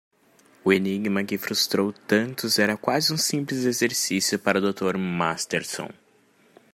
[0.65, 4.97] O enigma que frustrou tantos era quase um simples exercício para o dr.
[4.97, 5.89] Masterson.